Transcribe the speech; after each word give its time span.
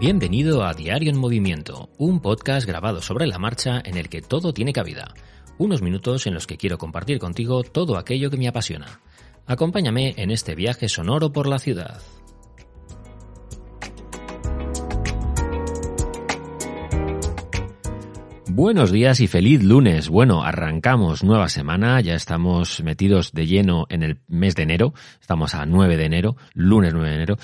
Bienvenido 0.00 0.64
a 0.64 0.72
Diario 0.72 1.10
en 1.10 1.18
Movimiento, 1.18 1.90
un 1.98 2.20
podcast 2.20 2.66
grabado 2.66 3.02
sobre 3.02 3.26
la 3.26 3.38
marcha 3.38 3.82
en 3.84 3.98
el 3.98 4.08
que 4.08 4.22
todo 4.22 4.54
tiene 4.54 4.72
cabida. 4.72 5.12
Unos 5.58 5.82
minutos 5.82 6.26
en 6.26 6.32
los 6.32 6.46
que 6.46 6.56
quiero 6.56 6.78
compartir 6.78 7.18
contigo 7.18 7.62
todo 7.62 7.98
aquello 7.98 8.30
que 8.30 8.38
me 8.38 8.48
apasiona. 8.48 9.02
Acompáñame 9.46 10.14
en 10.16 10.30
este 10.30 10.54
viaje 10.54 10.88
sonoro 10.88 11.34
por 11.34 11.46
la 11.46 11.58
ciudad. 11.58 12.00
Buenos 18.48 18.90
días 18.90 19.20
y 19.20 19.26
feliz 19.26 19.62
lunes. 19.62 20.08
Bueno, 20.08 20.42
arrancamos 20.42 21.22
nueva 21.22 21.50
semana, 21.50 22.00
ya 22.00 22.14
estamos 22.14 22.82
metidos 22.82 23.32
de 23.32 23.46
lleno 23.46 23.86
en 23.90 24.02
el 24.02 24.20
mes 24.28 24.56
de 24.56 24.62
enero, 24.62 24.94
estamos 25.20 25.54
a 25.54 25.66
9 25.66 25.98
de 25.98 26.04
enero, 26.06 26.36
lunes 26.54 26.94
9 26.94 27.08
de 27.08 27.14
enero, 27.14 27.36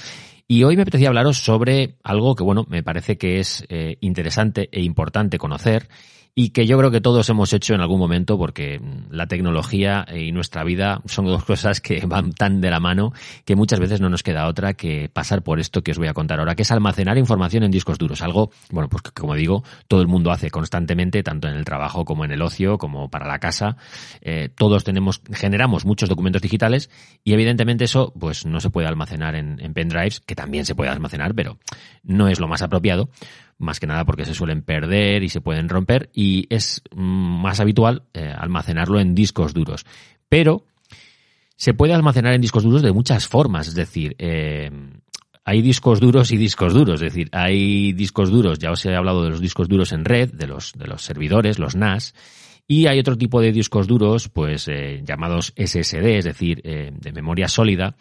y 0.49 0.63
hoy 0.65 0.77
me 0.77 0.83
apetecía 0.83 1.09
hablaros 1.09 1.39
sobre 1.39 1.97
algo 2.03 2.35
que, 2.37 2.45
bueno, 2.45 2.67
me 2.69 2.83
parece 2.83 3.19
que 3.19 3.41
es 3.41 3.65
eh, 3.69 3.97
interesante 4.01 4.69
e 4.73 4.83
importante 4.83 5.39
conocer 5.39 5.89
y 6.39 6.51
que 6.51 6.67
yo 6.67 6.77
creo 6.77 6.91
que 6.91 7.01
todos 7.01 7.31
hemos 7.31 7.55
hecho 7.55 7.75
en 7.75 7.81
algún 7.81 7.99
momento 7.99 8.37
porque 8.37 8.79
la 9.09 9.27
tecnología 9.27 10.05
y 10.15 10.33
nuestra 10.33 10.65
vida 10.65 11.01
son 11.07 11.25
dos 11.25 11.43
cosas 11.45 11.81
que 11.81 12.01
van 12.07 12.35
tan 12.35 12.61
de 12.61 12.71
la 12.71 12.79
mano 12.79 13.15
que 13.47 13.57
muchas 13.57 13.81
veces 13.81 14.03
no 14.03 14.11
nos 14.11 14.23
queda 14.23 14.47
otra 14.47 14.75
que 14.75 15.09
pasar 15.11 15.43
por 15.43 15.59
esto 15.59 15.83
que 15.83 15.93
os 15.93 15.99
voy 15.99 16.09
a 16.09 16.13
contar 16.13 16.39
ahora, 16.39 16.55
que 16.55 16.61
es 16.61 16.71
almacenar 16.71 17.17
información 17.17 17.63
en 17.63 17.71
discos 17.71 17.97
duros. 17.97 18.21
Algo, 18.21 18.51
bueno, 18.71 18.91
pues 18.91 19.03
que 19.03 19.13
como 19.13 19.35
digo, 19.35 19.65
todo 19.89 20.03
el 20.03 20.09
mundo 20.09 20.31
hace 20.31 20.51
constantemente, 20.51 21.23
tanto 21.23 21.49
en 21.49 21.55
el 21.55 21.65
trabajo 21.65 22.05
como 22.05 22.27
en 22.27 22.33
el 22.33 22.43
ocio, 22.43 22.77
como 22.77 23.09
para 23.09 23.27
la 23.27 23.39
casa. 23.39 23.79
Eh, 24.21 24.51
todos 24.55 24.85
tenemos, 24.85 25.23
generamos 25.33 25.87
muchos 25.87 26.11
documentos 26.11 26.43
digitales 26.43 26.91
y 27.25 27.33
evidentemente 27.33 27.85
eso, 27.85 28.13
pues 28.21 28.45
no 28.45 28.61
se 28.61 28.69
puede 28.69 28.89
almacenar 28.89 29.37
en, 29.37 29.59
en 29.59 29.73
pendrives, 29.73 30.21
que 30.21 30.35
también 30.37 30.65
se 30.65 30.77
puede 30.77 30.91
almacenar, 30.91 31.35
pero 31.35 31.59
no 32.05 32.29
es 32.29 32.39
lo 32.39 32.47
más 32.47 32.63
apropiado 32.63 33.11
más 33.59 33.81
que 33.81 33.87
nada 33.87 34.05
porque 34.05 34.25
se 34.25 34.35
suelen 34.35 34.63
perder 34.63 35.23
y 35.23 35.29
se 35.29 35.41
pueden 35.41 35.69
romper 35.69 36.11
y 36.13 36.47
es 36.51 36.83
mm, 36.95 37.41
más 37.43 37.61
habitual 37.61 38.03
eh, 38.13 38.33
almacenarlo 38.37 39.01
en 39.01 39.15
discos 39.15 39.55
duros. 39.55 39.87
Pero 40.29 40.65
se 41.57 41.75
puede 41.75 41.95
almacenar 41.95 42.35
en 42.35 42.41
discos 42.41 42.65
duros 42.65 42.83
de 42.83 42.93
muchas 42.93 43.27
formas, 43.27 43.69
es 43.69 43.75
decir, 43.75 44.15
eh, 44.19 44.71
hay 45.45 45.63
discos 45.63 46.01
duros 46.01 46.33
y 46.33 46.37
discos 46.37 46.75
duros, 46.75 47.01
es 47.01 47.13
decir, 47.13 47.29
hay 47.33 47.93
discos 47.93 48.31
duros, 48.31 48.59
ya 48.59 48.73
os 48.73 48.85
he 48.85 48.95
hablado 48.95 49.25
de 49.25 49.31
los 49.31 49.41
discos 49.41 49.69
duros 49.69 49.93
en 49.93 50.05
red, 50.05 50.33
de 50.33 50.47
los, 50.47 50.73
de 50.73 50.87
los 50.87 51.03
servidores, 51.03 51.59
los 51.59 51.77
NAS, 51.77 52.15
y 52.69 52.89
hay 52.89 52.99
otro 52.99 53.17
tipo 53.17 53.41
de 53.41 53.53
discos 53.53 53.87
duros, 53.87 54.29
pues 54.29 54.67
eh, 54.69 55.03
llamados 55.05 55.55
SSD, 55.57 56.19
es 56.19 56.25
decir, 56.25 56.61
de 56.63 57.13
memoria 57.13 57.47
sólida, 57.47 57.95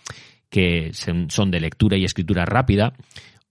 que 0.56 0.92
son 0.94 1.52
de 1.52 1.60
lectura 1.60 1.98
y 1.98 2.06
escritura 2.06 2.46
rápida, 2.46 2.94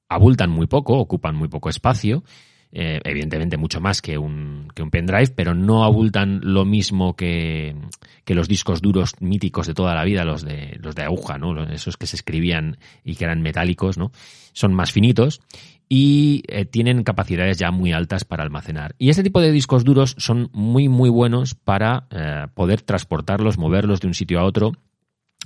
abultan 0.09 0.49
muy 0.49 0.67
poco, 0.67 0.99
ocupan 0.99 1.37
muy 1.37 1.49
poco 1.49 1.69
espacio, 1.69 2.25
eh, 2.73 2.99
evidentemente 3.05 3.59
mucho 3.59 3.79
más 3.79 4.01
que 4.01 4.17
un, 4.17 4.69
que 4.75 4.83
un 4.83 4.89
pendrive, 4.89 5.35
pero 5.37 5.53
no 5.53 5.85
abultan 5.85 6.41
lo 6.43 6.65
mismo 6.65 7.15
que, 7.15 7.77
que, 8.25 8.35
los 8.35 8.49
discos 8.49 8.81
duros 8.81 9.21
míticos 9.21 9.67
de 9.67 9.75
toda 9.75 9.95
la 9.95 10.03
vida, 10.03 10.25
los 10.25 10.47
de, 10.47 10.79
los 10.81 10.95
de 10.95 11.03
aguja, 11.03 11.37
¿no? 11.37 11.65
esos 11.65 11.99
que 11.99 12.07
se 12.07 12.17
escribían 12.17 12.79
y 13.05 13.17
que 13.17 13.25
eran 13.25 13.43
metálicos, 13.43 13.99
¿no? 13.99 14.11
Son 14.55 14.73
más 14.73 14.91
finitos 14.91 15.43
y 15.91 16.43
eh, 16.49 16.65
tienen 16.65 17.05
capacidades 17.05 17.59
ya 17.59 17.71
muy 17.71 17.93
altas 17.93 18.25
para 18.25 18.45
almacenar. 18.45 18.95
Y 18.97 19.11
este 19.11 19.23
tipo 19.23 19.43
de 19.43 19.53
discos 19.53 19.85
duros 19.85 20.17
son 20.17 20.49
muy, 20.55 20.89
muy 20.89 21.11
buenos 21.11 21.55
para 21.55 22.07
eh, 22.11 22.47
poder 22.55 22.81
transportarlos, 22.81 23.59
moverlos 23.59 24.01
de 24.01 24.07
un 24.07 24.15
sitio 24.15 24.41
a 24.41 24.45
otro 24.45 24.73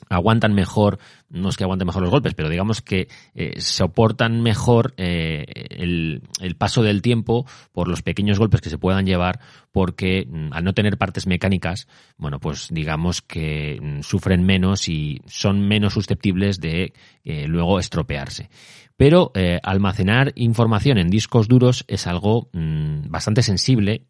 aguantan 0.08 0.54
mejor, 0.54 0.98
no 1.28 1.48
es 1.48 1.56
que 1.56 1.64
aguanten 1.64 1.86
mejor 1.86 2.02
los 2.02 2.10
golpes, 2.10 2.34
pero 2.34 2.48
digamos 2.48 2.82
que 2.82 3.08
eh, 3.34 3.60
soportan 3.60 4.40
mejor 4.42 4.94
eh, 4.96 5.44
el, 5.70 6.22
paso 6.56 6.82
del 6.82 7.02
tiempo 7.02 7.46
por 7.72 7.88
los 7.88 8.02
pequeños 8.02 8.38
golpes 8.38 8.60
que 8.60 8.70
se 8.70 8.78
puedan 8.78 9.06
llevar, 9.06 9.40
porque 9.72 10.26
mm, 10.28 10.52
al 10.52 10.64
no 10.64 10.74
tener 10.74 10.98
partes 10.98 11.26
mecánicas, 11.26 11.88
bueno, 12.16 12.40
pues 12.40 12.68
digamos 12.70 13.22
que 13.22 13.78
mm, 13.80 14.02
sufren 14.02 14.44
menos 14.44 14.88
y 14.88 15.20
son 15.26 15.66
menos 15.66 15.94
susceptibles 15.94 16.60
de 16.60 16.92
eh, 17.24 17.46
luego 17.46 17.78
estropearse. 17.78 18.50
Pero 18.96 19.30
almacenar 19.62 20.32
información 20.34 20.98
en 20.98 21.08
discos 21.08 21.46
duros 21.46 21.84
es 21.86 22.08
algo 22.08 22.48
mm, 22.52 23.08
bastante 23.08 23.44
sensible 23.44 24.08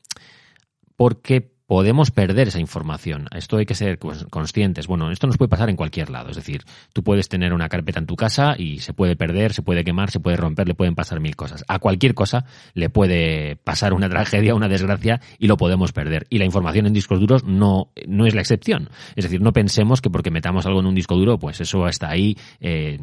porque 0.97 1.53
podemos 1.69 2.11
perder 2.11 2.49
esa 2.49 2.61
información. 2.61 3.27
Esto 3.37 3.59
hay 3.59 3.67
que 3.67 3.75
ser 3.75 3.99
conscientes. 3.99 4.87
Bueno, 4.87 5.11
esto 5.11 5.27
nos 5.27 5.37
puede 5.37 5.51
pasar 5.51 5.69
en 5.69 5.77
cualquier 5.77 6.09
lado. 6.09 6.31
Es 6.31 6.37
decir, 6.37 6.63
tú 6.95 7.03
puedes 7.03 7.29
tener 7.29 7.53
una 7.53 7.69
carpeta 7.69 7.99
en 8.01 8.07
tu 8.07 8.17
casa 8.17 8.55
y 8.57 8.79
se 8.79 8.95
puede 8.95 9.17
perder, 9.17 9.53
se 9.53 9.61
puede 9.61 9.85
quemar, 9.85 10.11
se 10.11 10.19
puede 10.19 10.39
romper, 10.39 10.67
le 10.67 10.75
pueden 10.75 10.95
pasar 10.95 11.21
mil 11.21 11.37
cosas. 11.37 11.67
A 11.69 11.79
cualquier 11.79 12.15
cosa 12.15 12.47
le 12.73 12.89
puede 12.89 13.57
pasar 13.57 13.93
una 13.93 14.09
tragedia, 14.09 14.55
una 14.55 14.67
desgracia 14.67 15.21
y 15.39 15.47
lo 15.47 15.59
podemos 15.59 15.93
perder. 15.93 16.27
Y 16.31 16.39
la 16.39 16.47
información 16.47 16.87
en 16.87 16.95
discos 16.95 17.21
duros 17.21 17.45
no, 17.45 17.91
no 18.07 18.25
es 18.25 18.35
la 18.35 18.41
excepción. 18.41 18.89
Es 19.15 19.25
decir, 19.25 19.43
no 19.43 19.53
pensemos 19.53 20.01
que 20.01 20.09
porque 20.09 20.31
metamos 20.31 20.65
algo 20.65 20.81
en 20.81 20.87
un 20.87 20.95
disco 20.95 21.17
duro, 21.17 21.39
pues 21.39 21.61
eso 21.61 21.87
está 21.87 22.09
ahí 22.09 22.35
eh, 22.61 22.99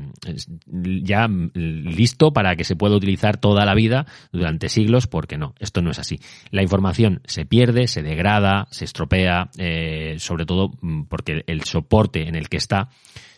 ya 0.65 1.27
listo 1.53 2.33
para 2.33 2.55
que 2.55 2.63
se 2.63 2.75
pueda 2.75 2.95
utilizar 2.95 3.37
toda 3.37 3.63
la 3.63 3.75
vida 3.75 4.07
durante 4.31 4.69
siglos, 4.69 5.05
porque 5.05 5.37
no, 5.37 5.53
esto 5.59 5.83
no 5.83 5.91
es 5.91 5.99
así. 5.99 6.19
La 6.49 6.63
información 6.63 7.21
se 7.25 7.45
pierde, 7.45 7.85
se 7.85 8.01
degrada, 8.01 8.54
se 8.71 8.85
estropea, 8.85 9.49
eh, 9.57 10.15
sobre 10.19 10.45
todo 10.45 10.71
mm, 10.81 11.03
porque 11.03 11.43
el 11.47 11.63
soporte 11.63 12.27
en 12.27 12.35
el 12.35 12.49
que 12.49 12.57
está 12.57 12.89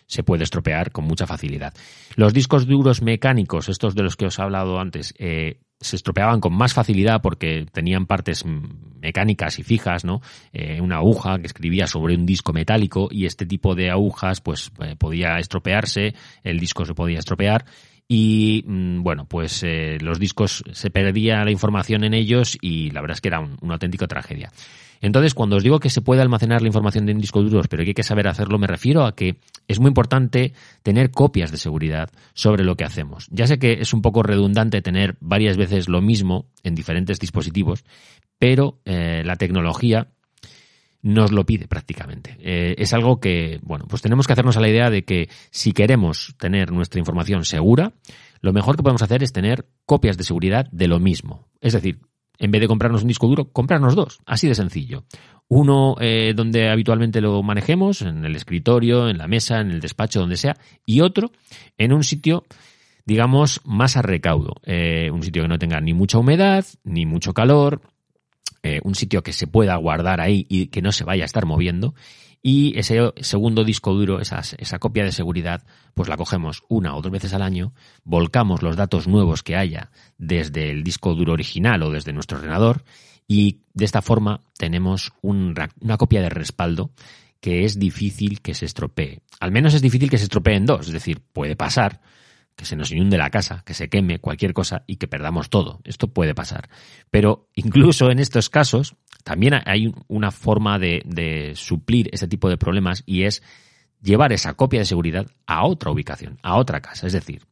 se 0.05 0.23
puede 0.23 0.43
estropear 0.43 0.91
con 0.91 1.05
mucha 1.05 1.27
facilidad. 1.27 1.73
Los 2.15 2.33
discos 2.33 2.65
duros 2.65 3.01
mecánicos, 3.01 3.67
estos 3.67 3.93
de 3.93 4.03
los 4.03 4.15
que 4.15 4.25
os 4.25 4.39
he 4.39 4.41
hablado 4.41 4.79
antes, 4.79 5.13
eh, 5.17 5.59
se 5.79 5.95
estropeaban 5.97 6.39
con 6.39 6.53
más 6.53 6.73
facilidad 6.73 7.21
porque 7.21 7.65
tenían 7.71 8.05
partes 8.05 8.45
mm, 8.45 8.99
mecánicas 9.01 9.59
y 9.59 9.63
fijas, 9.63 10.05
¿no? 10.05 10.21
Eh, 10.53 10.79
una 10.81 10.97
aguja 10.97 11.39
que 11.39 11.47
escribía 11.47 11.87
sobre 11.87 12.15
un 12.15 12.25
disco 12.25 12.53
metálico 12.53 13.09
y 13.11 13.25
este 13.25 13.45
tipo 13.45 13.75
de 13.75 13.91
agujas 13.91 14.41
pues 14.41 14.71
podía 14.97 15.37
estropearse, 15.39 16.15
el 16.43 16.59
disco 16.59 16.85
se 16.85 16.93
podía 16.93 17.19
estropear 17.19 17.65
y 18.07 18.63
mm, 18.65 19.03
bueno, 19.03 19.25
pues 19.25 19.65
los 19.99 20.19
discos 20.19 20.63
se 20.71 20.89
perdía 20.89 21.43
la 21.43 21.51
información 21.51 22.03
en 22.03 22.13
ellos 22.13 22.57
y 22.61 22.91
la 22.91 23.01
verdad 23.01 23.15
es 23.15 23.21
que 23.21 23.27
era 23.29 23.39
una 23.39 23.73
auténtica 23.73 24.07
tragedia. 24.07 24.51
Entonces, 25.01 25.33
cuando 25.33 25.57
os 25.57 25.63
digo 25.63 25.79
que 25.79 25.89
se 25.89 26.01
puede 26.01 26.21
almacenar 26.21 26.61
la 26.61 26.67
información 26.67 27.07
en 27.09 27.19
discos 27.19 27.49
duros, 27.49 27.67
pero 27.67 27.83
que 27.83 27.89
hay 27.89 27.93
que 27.93 28.03
saber 28.03 28.27
hacerlo, 28.27 28.57
me 28.57 28.67
refiero 28.67 29.05
a 29.05 29.15
que 29.15 29.37
es 29.67 29.79
muy 29.79 29.89
importante 29.89 30.53
tener 30.83 31.11
copias 31.11 31.51
de 31.51 31.57
seguridad 31.57 32.09
sobre 32.33 32.63
lo 32.63 32.75
que 32.75 32.83
hacemos. 32.83 33.27
Ya 33.31 33.47
sé 33.47 33.59
que 33.59 33.73
es 33.73 33.93
un 33.93 34.01
poco 34.01 34.23
redundante 34.23 34.81
tener 34.81 35.15
varias 35.19 35.57
veces 35.57 35.87
lo 35.87 36.01
mismo 36.01 36.45
en 36.63 36.75
diferentes 36.75 37.19
dispositivos, 37.19 37.83
pero 38.39 38.79
eh, 38.85 39.23
la 39.25 39.35
tecnología 39.35 40.07
nos 41.07 41.31
lo 41.31 41.45
pide 41.45 41.67
prácticamente. 41.67 42.37
Eh, 42.39 42.75
es 42.77 42.93
algo 42.93 43.19
que, 43.19 43.59
bueno, 43.63 43.85
pues 43.87 44.01
tenemos 44.01 44.27
que 44.27 44.33
hacernos 44.33 44.57
a 44.57 44.61
la 44.61 44.69
idea 44.69 44.89
de 44.89 45.05
que 45.05 45.29
si 45.51 45.71
queremos 45.71 46.35
tener 46.37 46.71
nuestra 46.71 46.99
información 46.99 47.45
segura, 47.45 47.93
lo 48.41 48.53
mejor 48.53 48.75
que 48.75 48.83
podemos 48.83 49.01
hacer 49.01 49.23
es 49.23 49.31
tener 49.31 49.67
copias 49.85 50.17
de 50.17 50.23
seguridad 50.23 50.67
de 50.71 50.87
lo 50.87 50.99
mismo. 50.99 51.47
Es 51.61 51.73
decir, 51.73 52.01
en 52.39 52.51
vez 52.51 52.61
de 52.61 52.67
comprarnos 52.67 53.01
un 53.01 53.07
disco 53.07 53.27
duro, 53.27 53.51
comprarnos 53.51 53.95
dos. 53.95 54.19
Así 54.25 54.47
de 54.47 54.55
sencillo. 54.55 55.05
Uno 55.47 55.95
eh, 55.99 56.33
donde 56.35 56.69
habitualmente 56.69 57.21
lo 57.21 57.41
manejemos, 57.41 58.01
en 58.01 58.25
el 58.25 58.35
escritorio, 58.35 59.09
en 59.09 59.17
la 59.17 59.27
mesa, 59.27 59.61
en 59.61 59.71
el 59.71 59.79
despacho, 59.79 60.19
donde 60.19 60.35
sea, 60.35 60.57
y 60.85 60.99
otro 60.99 61.31
en 61.77 61.93
un 61.93 62.03
sitio, 62.03 62.43
digamos, 63.05 63.61
más 63.63 63.95
a 63.95 64.01
recaudo. 64.01 64.55
Eh, 64.63 65.09
un 65.11 65.23
sitio 65.23 65.43
que 65.43 65.47
no 65.47 65.57
tenga 65.57 65.79
ni 65.79 65.93
mucha 65.93 66.17
humedad, 66.17 66.65
ni 66.83 67.05
mucho 67.05 67.33
calor, 67.33 67.81
eh, 68.63 68.79
un 68.83 68.95
sitio 68.95 69.23
que 69.23 69.33
se 69.33 69.47
pueda 69.47 69.75
guardar 69.75 70.21
ahí 70.21 70.45
y 70.49 70.67
que 70.67 70.81
no 70.81 70.91
se 70.91 71.03
vaya 71.03 71.23
a 71.23 71.25
estar 71.25 71.45
moviendo 71.45 71.93
y 72.41 72.77
ese 72.77 73.11
segundo 73.21 73.63
disco 73.63 73.93
duro, 73.93 74.21
esa, 74.21 74.41
esa 74.57 74.79
copia 74.79 75.03
de 75.03 75.11
seguridad, 75.11 75.63
pues 75.93 76.07
la 76.07 76.17
cogemos 76.17 76.63
una 76.69 76.95
o 76.95 77.01
dos 77.01 77.11
veces 77.11 77.33
al 77.33 77.41
año, 77.41 77.73
volcamos 78.03 78.61
los 78.61 78.75
datos 78.75 79.07
nuevos 79.07 79.43
que 79.43 79.55
haya 79.55 79.91
desde 80.17 80.69
el 80.71 80.83
disco 80.83 81.15
duro 81.15 81.33
original 81.33 81.83
o 81.83 81.91
desde 81.91 82.13
nuestro 82.13 82.37
ordenador 82.37 82.83
Y 83.27 83.59
de 83.73 83.85
esta 83.85 84.01
forma 84.01 84.41
tenemos 84.57 85.11
una 85.21 85.97
copia 85.97 86.21
de 86.21 86.29
respaldo 86.29 86.91
que 87.41 87.65
es 87.65 87.79
difícil 87.79 88.41
que 88.41 88.53
se 88.53 88.65
estropee. 88.65 89.19
Al 89.39 89.51
menos 89.51 89.73
es 89.73 89.81
difícil 89.81 90.09
que 90.09 90.17
se 90.17 90.23
estropee 90.23 90.55
en 90.55 90.65
dos, 90.65 90.87
es 90.87 90.93
decir, 90.93 91.21
puede 91.33 91.55
pasar 91.55 91.99
que 92.57 92.65
se 92.65 92.75
nos 92.75 92.91
inunde 92.91 93.17
la 93.17 93.29
casa, 93.29 93.63
que 93.65 93.75
se 93.75 93.87
queme 93.87 94.19
cualquier 94.19 94.53
cosa 94.53 94.83
y 94.87 94.97
que 94.97 95.07
perdamos 95.07 95.49
todo. 95.49 95.79
Esto 95.83 96.07
puede 96.07 96.33
pasar. 96.33 96.69
Pero 97.11 97.47
incluso 97.53 98.09
en 98.09 98.17
estos 98.19 98.49
casos, 98.49 98.95
también 99.23 99.53
hay 99.65 99.93
una 100.07 100.31
forma 100.31 100.79
de, 100.79 101.03
de 101.05 101.53
suplir 101.55 102.09
este 102.11 102.27
tipo 102.27 102.49
de 102.49 102.57
problemas 102.57 103.03
y 103.05 103.23
es 103.23 103.43
llevar 104.01 104.33
esa 104.33 104.55
copia 104.55 104.79
de 104.79 104.85
seguridad 104.85 105.27
a 105.45 105.65
otra 105.65 105.91
ubicación, 105.91 106.39
a 106.41 106.57
otra 106.57 106.81
casa. 106.81 107.05
Es 107.05 107.13
decir, 107.13 107.43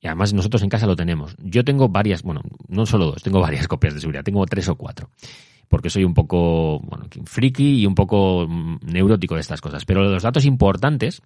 y 0.00 0.06
además 0.06 0.32
nosotros 0.32 0.62
en 0.62 0.70
casa 0.70 0.86
lo 0.86 0.96
tenemos. 0.96 1.36
Yo 1.38 1.62
tengo 1.62 1.90
varias, 1.90 2.22
bueno, 2.22 2.40
no 2.66 2.86
solo 2.86 3.06
dos, 3.06 3.22
tengo 3.22 3.40
varias 3.42 3.68
copias 3.68 3.92
de 3.92 4.00
seguridad, 4.00 4.24
tengo 4.24 4.44
tres 4.46 4.68
o 4.68 4.76
cuatro 4.76 5.10
porque 5.68 5.88
soy 5.88 6.02
un 6.02 6.14
poco, 6.14 6.80
bueno, 6.80 7.06
friki 7.26 7.82
y 7.82 7.86
un 7.86 7.94
poco 7.94 8.48
neurótico 8.82 9.36
de 9.36 9.40
estas 9.40 9.60
cosas. 9.60 9.84
Pero 9.84 10.02
los 10.02 10.24
datos 10.24 10.44
importantes, 10.44 11.22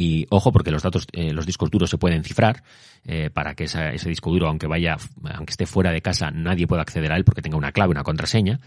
y 0.00 0.26
ojo, 0.30 0.52
porque 0.52 0.70
los 0.70 0.84
datos, 0.84 1.08
eh, 1.12 1.32
los 1.32 1.44
discos 1.44 1.72
duros 1.72 1.90
se 1.90 1.98
pueden 1.98 2.22
cifrar 2.22 2.62
eh, 3.04 3.30
para 3.30 3.56
que 3.56 3.64
ese 3.64 4.08
disco 4.08 4.30
duro, 4.30 4.46
aunque 4.46 4.68
vaya, 4.68 4.96
aunque 5.34 5.50
esté 5.50 5.66
fuera 5.66 5.90
de 5.90 6.00
casa, 6.00 6.30
nadie 6.30 6.68
pueda 6.68 6.82
acceder 6.82 7.10
a 7.10 7.16
él 7.16 7.24
porque 7.24 7.42
tenga 7.42 7.56
una 7.56 7.72
clave, 7.72 7.90
una 7.90 8.04
contraseña. 8.04 8.60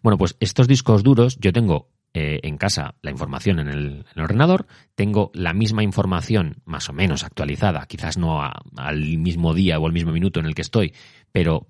Bueno, 0.00 0.16
pues 0.16 0.36
estos 0.38 0.68
discos 0.68 1.02
duros, 1.02 1.38
yo 1.40 1.52
tengo 1.52 1.88
eh, 2.14 2.38
en 2.44 2.56
casa 2.56 2.94
la 3.02 3.10
información 3.10 3.58
en 3.58 3.68
el, 3.68 4.06
ordenador, 4.16 4.68
tengo 4.94 5.32
la 5.34 5.52
misma 5.52 5.82
información 5.82 6.62
más 6.64 6.88
o 6.88 6.92
menos 6.92 7.24
actualizada, 7.24 7.84
quizás 7.86 8.16
no 8.16 8.40
al 8.76 9.18
mismo 9.18 9.54
día 9.54 9.80
o 9.80 9.86
al 9.86 9.92
mismo 9.92 10.12
minuto 10.12 10.38
en 10.38 10.46
el 10.46 10.54
que 10.54 10.62
estoy, 10.62 10.94
pero 11.32 11.66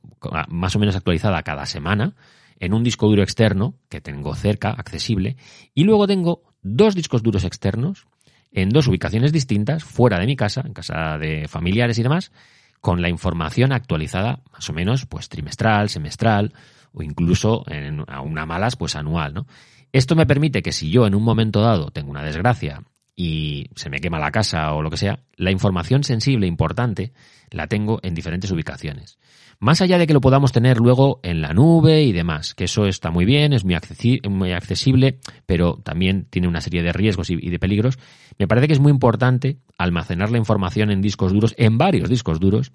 más 0.48 0.76
o 0.76 0.78
menos 0.78 0.94
actualizada 0.94 1.42
cada 1.42 1.64
semana 1.64 2.14
en 2.60 2.74
un 2.74 2.84
disco 2.84 3.08
duro 3.08 3.22
externo 3.22 3.76
que 3.88 4.02
tengo 4.02 4.34
cerca, 4.34 4.72
accesible, 4.72 5.38
y 5.74 5.84
luego 5.84 6.06
tengo 6.06 6.42
dos 6.60 6.94
discos 6.94 7.22
duros 7.22 7.44
externos 7.44 8.06
en 8.52 8.70
dos 8.70 8.88
ubicaciones 8.88 9.32
distintas, 9.32 9.84
fuera 9.84 10.18
de 10.18 10.26
mi 10.26 10.36
casa, 10.36 10.62
en 10.64 10.72
casa 10.72 11.18
de 11.18 11.48
familiares 11.48 11.98
y 11.98 12.02
demás, 12.02 12.32
con 12.80 13.02
la 13.02 13.08
información 13.08 13.72
actualizada 13.72 14.40
más 14.52 14.68
o 14.70 14.72
menos 14.72 15.06
pues 15.06 15.28
trimestral, 15.28 15.88
semestral 15.88 16.54
o 16.92 17.02
incluso 17.02 17.64
en, 17.68 18.04
a 18.06 18.20
una 18.20 18.46
malas 18.46 18.76
pues 18.76 18.96
anual, 18.96 19.34
¿no? 19.34 19.46
Esto 19.92 20.14
me 20.14 20.26
permite 20.26 20.62
que 20.62 20.72
si 20.72 20.90
yo 20.90 21.06
en 21.06 21.14
un 21.14 21.22
momento 21.22 21.60
dado 21.60 21.90
tengo 21.90 22.10
una 22.10 22.22
desgracia 22.22 22.82
y 23.16 23.70
se 23.74 23.88
me 23.88 23.98
quema 23.98 24.18
la 24.18 24.30
casa 24.30 24.74
o 24.74 24.82
lo 24.82 24.90
que 24.90 24.98
sea, 24.98 25.20
la 25.36 25.50
información 25.50 26.04
sensible 26.04 26.46
importante 26.46 27.12
la 27.50 27.66
tengo 27.66 27.98
en 28.02 28.14
diferentes 28.14 28.50
ubicaciones. 28.50 29.18
Más 29.58 29.80
allá 29.80 29.96
de 29.96 30.06
que 30.06 30.12
lo 30.12 30.20
podamos 30.20 30.52
tener 30.52 30.76
luego 30.76 31.18
en 31.22 31.40
la 31.40 31.54
nube 31.54 32.02
y 32.02 32.12
demás, 32.12 32.54
que 32.54 32.64
eso 32.64 32.84
está 32.86 33.10
muy 33.10 33.24
bien, 33.24 33.54
es 33.54 33.64
muy, 33.64 34.52
accesible, 34.52 35.18
pero 35.46 35.80
también 35.82 36.26
tiene 36.28 36.46
una 36.46 36.60
serie 36.60 36.82
de 36.82 36.92
riesgos 36.92 37.30
y 37.30 37.48
de 37.48 37.58
peligros, 37.58 37.98
me 38.38 38.46
parece 38.46 38.66
que 38.66 38.74
es 38.74 38.80
muy 38.80 38.92
importante 38.92 39.56
almacenar 39.78 40.30
la 40.30 40.36
información 40.36 40.90
en 40.90 41.00
discos 41.00 41.32
duros, 41.32 41.54
en 41.56 41.78
varios 41.78 42.10
discos 42.10 42.38
duros, 42.38 42.72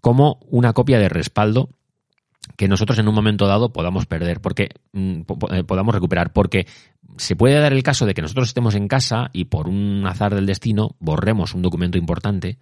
como 0.00 0.40
una 0.48 0.72
copia 0.72 0.98
de 0.98 1.08
respaldo 1.08 1.70
que 2.56 2.68
nosotros 2.68 2.98
en 2.98 3.08
un 3.08 3.14
momento 3.14 3.46
dado 3.46 3.72
podamos 3.72 4.06
perder, 4.06 4.40
porque 4.40 4.70
mm, 4.92 5.20
eh, 5.52 5.64
podamos 5.64 5.94
recuperar, 5.94 6.32
porque 6.32 6.66
se 7.16 7.36
puede 7.36 7.58
dar 7.58 7.72
el 7.72 7.82
caso 7.82 8.06
de 8.06 8.14
que 8.14 8.22
nosotros 8.22 8.48
estemos 8.48 8.74
en 8.74 8.88
casa 8.88 9.30
y 9.32 9.46
por 9.46 9.68
un 9.68 10.06
azar 10.06 10.34
del 10.34 10.46
destino 10.46 10.96
borremos 10.98 11.54
un 11.54 11.62
documento 11.62 11.98
importante 11.98 12.58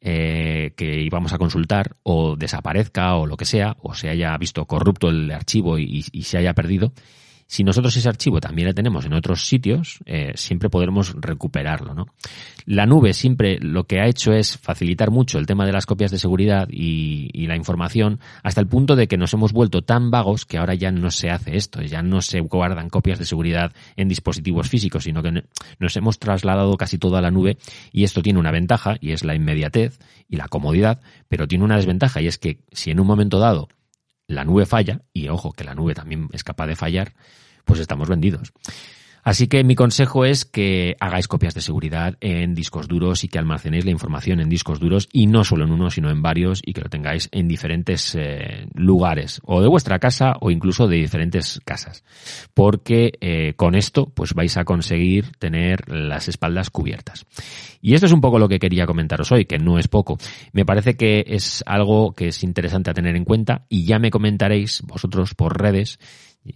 eh, 0.00 0.72
que 0.76 1.00
íbamos 1.00 1.32
a 1.32 1.38
consultar 1.38 1.96
o 2.02 2.36
desaparezca 2.36 3.16
o 3.16 3.26
lo 3.26 3.36
que 3.36 3.44
sea, 3.44 3.76
o 3.80 3.94
se 3.94 4.08
haya 4.08 4.36
visto 4.38 4.64
corrupto 4.66 5.08
el 5.08 5.30
archivo 5.30 5.78
y, 5.78 6.02
se 6.02 6.38
haya 6.38 6.54
perdido, 6.54 6.92
si 7.46 7.62
nosotros 7.62 7.96
ese 7.96 8.08
archivo 8.08 8.40
también 8.40 8.66
lo 8.68 8.74
tenemos 8.74 9.04
en 9.04 9.12
otros 9.12 9.46
sitios, 9.46 9.98
eh, 10.04 10.32
siempre 10.34 10.68
podremos 10.68 11.14
recuperarlo. 11.14 11.94
¿no? 11.94 12.06
La 12.64 12.86
nube 12.86 13.14
siempre 13.14 13.58
lo 13.60 13.84
que 13.84 14.00
ha 14.00 14.06
hecho 14.06 14.32
es 14.32 14.58
facilitar 14.58 15.10
mucho 15.10 15.38
el 15.38 15.46
tema 15.46 15.64
de 15.64 15.72
las 15.72 15.86
copias 15.86 16.10
de 16.10 16.18
seguridad 16.18 16.68
y, 16.70 17.30
y, 17.32 17.46
la 17.46 17.56
información 17.56 18.18
hasta 18.42 18.60
el 18.60 18.66
punto 18.66 18.96
de 18.96 19.06
que 19.06 19.16
nos 19.16 19.32
hemos 19.32 19.52
vuelto 19.52 19.82
tan 19.82 20.10
vagos 20.10 20.44
que 20.44 20.58
ahora 20.58 20.74
ya 20.74 20.90
no 20.90 21.12
se 21.12 21.30
hace 21.30 21.56
esto, 21.56 21.82
ya 21.82 22.02
no 22.02 22.20
se 22.20 22.40
guardan 22.40 22.90
copias 22.90 23.20
de 23.20 23.26
seguridad 23.26 23.72
en 23.96 24.08
dispositivos 24.08 24.68
físicos, 24.68 25.04
sino 25.04 25.22
que 25.22 25.44
nos 25.78 25.96
hemos 25.96 26.18
trasladado 26.18 26.76
casi 26.76 26.98
todo 26.98 27.16
a 27.16 27.20
la 27.20 27.30
nube 27.30 27.58
y 27.92 28.02
esto 28.02 28.22
tiene 28.22 28.40
una 28.40 28.50
ventaja 28.50 28.96
y 29.00 29.12
es 29.12 29.24
la 29.24 29.36
inmediatez 29.36 30.00
y 30.28 30.36
la 30.36 30.48
comodidad, 30.48 31.00
pero 31.28 31.46
tiene 31.46 31.64
una 31.64 31.76
desventaja 31.76 32.20
y 32.20 32.26
es 32.26 32.38
que 32.38 32.58
si 32.72 32.90
en 32.90 32.98
un 32.98 33.06
momento 33.06 33.38
dado 33.38 33.68
la 34.28 34.44
nube 34.44 34.66
falla, 34.66 35.02
y 35.12 35.28
ojo 35.28 35.52
que 35.52 35.64
la 35.64 35.74
nube 35.74 35.94
también 35.94 36.28
es 36.32 36.44
capaz 36.44 36.66
de 36.66 36.76
fallar, 36.76 37.14
pues 37.64 37.80
estamos 37.80 38.08
vendidos. 38.08 38.52
Así 39.26 39.48
que 39.48 39.64
mi 39.64 39.74
consejo 39.74 40.24
es 40.24 40.44
que 40.44 40.94
hagáis 41.00 41.26
copias 41.26 41.52
de 41.52 41.60
seguridad 41.60 42.16
en 42.20 42.54
discos 42.54 42.86
duros 42.86 43.24
y 43.24 43.28
que 43.28 43.40
almacenéis 43.40 43.84
la 43.84 43.90
información 43.90 44.38
en 44.38 44.48
discos 44.48 44.78
duros 44.78 45.08
y 45.12 45.26
no 45.26 45.42
solo 45.42 45.64
en 45.64 45.72
uno, 45.72 45.90
sino 45.90 46.10
en 46.10 46.22
varios 46.22 46.62
y 46.64 46.74
que 46.74 46.82
lo 46.82 46.88
tengáis 46.88 47.28
en 47.32 47.48
diferentes 47.48 48.14
eh, 48.14 48.68
lugares 48.74 49.40
o 49.42 49.60
de 49.60 49.66
vuestra 49.66 49.98
casa 49.98 50.34
o 50.40 50.52
incluso 50.52 50.86
de 50.86 50.98
diferentes 50.98 51.60
casas. 51.64 52.04
Porque 52.54 53.14
eh, 53.20 53.54
con 53.56 53.74
esto 53.74 54.06
pues 54.14 54.32
vais 54.32 54.56
a 54.58 54.64
conseguir 54.64 55.32
tener 55.40 55.90
las 55.90 56.28
espaldas 56.28 56.70
cubiertas. 56.70 57.26
Y 57.82 57.94
esto 57.94 58.06
es 58.06 58.12
un 58.12 58.20
poco 58.20 58.38
lo 58.38 58.48
que 58.48 58.60
quería 58.60 58.86
comentaros 58.86 59.32
hoy, 59.32 59.44
que 59.44 59.58
no 59.58 59.80
es 59.80 59.88
poco. 59.88 60.18
Me 60.52 60.64
parece 60.64 60.96
que 60.96 61.24
es 61.26 61.64
algo 61.66 62.12
que 62.12 62.28
es 62.28 62.44
interesante 62.44 62.92
a 62.92 62.94
tener 62.94 63.16
en 63.16 63.24
cuenta 63.24 63.66
y 63.68 63.86
ya 63.86 63.98
me 63.98 64.10
comentaréis 64.10 64.82
vosotros 64.82 65.34
por 65.34 65.60
redes 65.60 65.98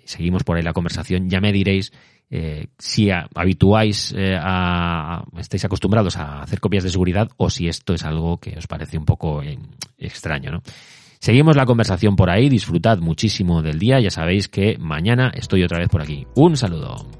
seguimos 0.04 0.44
por 0.44 0.56
ahí 0.56 0.62
la 0.62 0.72
conversación, 0.72 1.28
ya 1.28 1.40
me 1.40 1.52
diréis 1.52 1.92
eh, 2.30 2.68
si 2.78 3.10
habituáis 3.10 4.14
eh, 4.16 4.38
a, 4.40 5.24
estáis 5.38 5.64
acostumbrados 5.64 6.16
a 6.16 6.42
hacer 6.42 6.60
copias 6.60 6.84
de 6.84 6.90
seguridad 6.90 7.28
o 7.36 7.50
si 7.50 7.66
esto 7.66 7.92
es 7.92 8.04
algo 8.04 8.38
que 8.38 8.56
os 8.56 8.68
parece 8.68 8.96
un 8.96 9.04
poco 9.04 9.42
eh, 9.42 9.58
extraño, 9.98 10.52
¿no? 10.52 10.62
Seguimos 11.18 11.54
la 11.54 11.66
conversación 11.66 12.16
por 12.16 12.30
ahí, 12.30 12.48
disfrutad 12.48 12.98
muchísimo 12.98 13.60
del 13.60 13.78
día, 13.78 14.00
ya 14.00 14.10
sabéis 14.10 14.48
que 14.48 14.78
mañana 14.78 15.30
estoy 15.34 15.62
otra 15.62 15.78
vez 15.78 15.88
por 15.90 16.00
aquí. 16.00 16.26
Un 16.34 16.56
saludo. 16.56 17.19